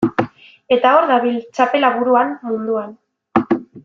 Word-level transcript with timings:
Eta 0.75 0.93
hor 0.95 1.05
dabil, 1.11 1.37
txapela 1.57 1.91
buruan, 1.99 2.33
munduan. 2.49 2.97